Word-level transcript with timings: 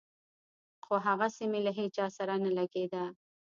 خو 0.85 0.93
هغسې 1.07 1.43
مې 1.51 1.59
له 1.65 1.71
هېچا 1.79 2.05
سره 2.17 2.33
نه 2.43 2.51
لګېده. 2.57 3.03